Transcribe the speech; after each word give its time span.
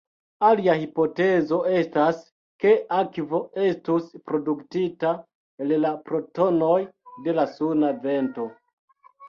Alia 0.45 0.75
hipotezo 0.83 1.59
estas, 1.79 2.23
ke 2.63 2.71
akvo 3.01 3.43
estus 3.67 4.09
produktita 4.31 5.13
el 5.67 5.77
la 5.85 5.95
protonoj 6.11 6.75
de 7.29 7.39
la 7.41 7.49
suna 7.55 7.97
vento. 8.11 8.51